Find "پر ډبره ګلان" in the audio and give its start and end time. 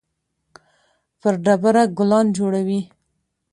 1.19-2.25